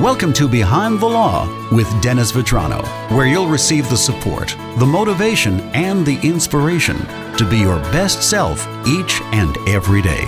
[0.00, 2.84] Welcome to Behind the Law with Dennis Vitrano,
[3.16, 6.98] where you'll receive the support, the motivation, and the inspiration
[7.38, 10.26] to be your best self each and every day.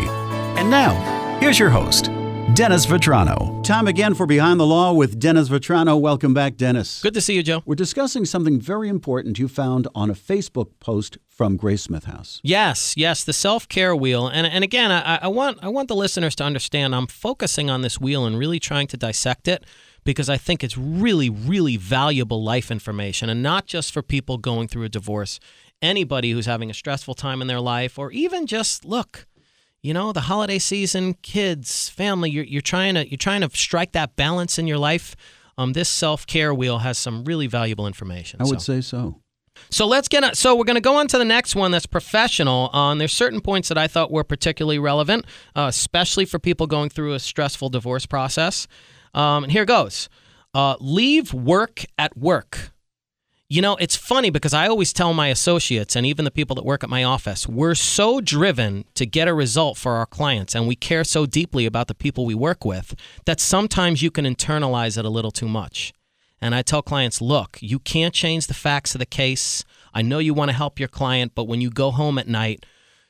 [0.57, 0.95] And now,
[1.39, 2.07] here's your host,
[2.55, 3.63] Dennis Vitrano.
[3.63, 6.01] Time again for Behind the Law with Dennis Vitrano.
[6.01, 7.01] Welcome back, Dennis.
[7.03, 7.63] Good to see you, Joe.
[7.67, 12.41] We're discussing something very important you found on a Facebook post from Grace Smith House.
[12.43, 15.95] Yes, yes, the self care wheel, and and again, I, I want I want the
[15.95, 16.95] listeners to understand.
[16.95, 19.65] I'm focusing on this wheel and really trying to dissect it
[20.05, 24.69] because I think it's really, really valuable life information, and not just for people going
[24.69, 25.39] through a divorce.
[25.81, 29.27] Anybody who's having a stressful time in their life, or even just look,
[29.83, 32.31] you know, the holiday season, kids, family.
[32.31, 35.17] You're you're trying to you're trying to strike that balance in your life.
[35.57, 38.41] Um, this self care wheel has some really valuable information.
[38.41, 38.75] I would so.
[38.75, 39.21] say so.
[39.71, 40.35] So let's get on.
[40.35, 42.71] So we're going to go on to the next one that's professional.
[42.73, 46.91] And there's certain points that I thought were particularly relevant, uh, especially for people going
[46.91, 48.69] through a stressful divorce process.
[49.15, 50.09] Um, and here goes
[50.55, 52.73] uh, leave work at work.
[53.51, 56.67] You know, it's funny because I always tell my associates and even the people that
[56.67, 60.69] work at my office, we're so driven to get a result for our clients and
[60.69, 64.99] we care so deeply about the people we work with that sometimes you can internalize
[64.99, 65.95] it a little too much.
[66.43, 69.65] And I tell clients, look, you can't change the facts of the case.
[69.95, 72.67] I know you want to help your client, but when you go home at night,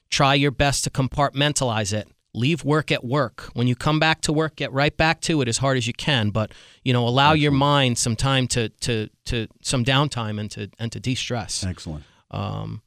[0.09, 2.07] try your best to compartmentalize it.
[2.39, 3.51] Leave work at work.
[3.55, 5.93] When you come back to work, get right back to it as hard as you
[5.93, 6.31] can.
[6.31, 6.53] But
[6.85, 10.93] you know, allow your mind some time to to to some downtime and to and
[10.93, 11.65] to de-stress.
[11.65, 12.05] Excellent.
[12.31, 12.83] Um,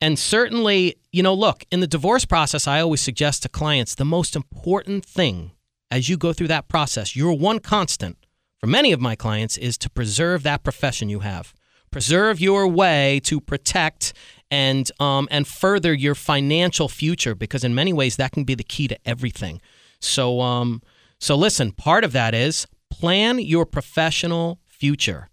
[0.00, 4.04] and certainly, you know, look, in the divorce process, I always suggest to clients the
[4.04, 5.52] most important thing
[5.92, 8.16] as you go through that process, your one constant
[8.58, 11.52] for many of my clients is to preserve that profession you have.
[11.92, 14.14] Preserve your way to protect
[14.50, 18.64] and um, and further your financial future because in many ways that can be the
[18.64, 19.60] key to everything.
[20.00, 20.82] So um,
[21.20, 25.28] so listen, part of that is plan your professional future.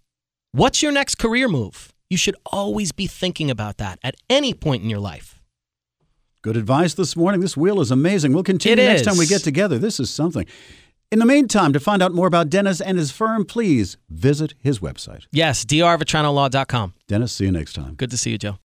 [0.52, 1.94] What's your next career move?
[2.10, 5.42] You should always be thinking about that at any point in your life.
[6.42, 7.42] Good advice this morning.
[7.42, 8.34] This wheel is amazing.
[8.34, 9.78] We'll continue It next time we get together.
[9.78, 10.46] This is something.
[11.12, 14.78] In the meantime, to find out more about Dennis and his firm, please visit his
[14.80, 15.26] website.
[15.32, 16.94] Yes, drvitranolaw.com.
[17.08, 17.96] Dennis, see you next time.
[17.96, 18.60] Good to see you, Joe.